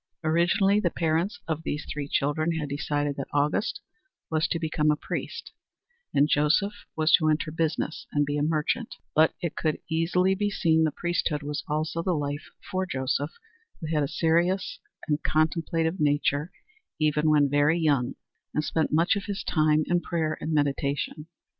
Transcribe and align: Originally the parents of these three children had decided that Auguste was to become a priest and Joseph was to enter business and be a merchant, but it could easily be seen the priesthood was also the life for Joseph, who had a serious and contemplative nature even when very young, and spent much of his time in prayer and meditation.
Originally 0.23 0.79
the 0.79 0.89
parents 0.89 1.39
of 1.47 1.61
these 1.61 1.85
three 1.85 2.07
children 2.07 2.53
had 2.53 2.67
decided 2.69 3.15
that 3.17 3.27
Auguste 3.31 3.81
was 4.31 4.47
to 4.47 4.57
become 4.57 4.89
a 4.89 4.95
priest 4.95 5.51
and 6.11 6.27
Joseph 6.27 6.73
was 6.95 7.11
to 7.11 7.29
enter 7.29 7.51
business 7.51 8.07
and 8.11 8.25
be 8.25 8.35
a 8.35 8.41
merchant, 8.41 8.95
but 9.13 9.35
it 9.43 9.55
could 9.55 9.77
easily 9.91 10.33
be 10.33 10.49
seen 10.49 10.85
the 10.85 10.91
priesthood 10.91 11.43
was 11.43 11.63
also 11.67 12.01
the 12.01 12.15
life 12.15 12.49
for 12.71 12.87
Joseph, 12.87 13.33
who 13.79 13.93
had 13.93 14.01
a 14.01 14.07
serious 14.07 14.79
and 15.07 15.21
contemplative 15.21 15.99
nature 15.99 16.51
even 16.99 17.29
when 17.29 17.47
very 17.47 17.77
young, 17.77 18.15
and 18.55 18.63
spent 18.63 18.91
much 18.91 19.15
of 19.15 19.25
his 19.25 19.43
time 19.43 19.83
in 19.85 20.01
prayer 20.01 20.35
and 20.41 20.51
meditation. 20.51 21.27